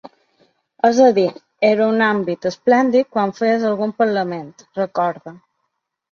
[0.87, 1.25] És a dir,
[1.67, 5.35] era un àmbit esplèndid quan feies algun parlament, recorda.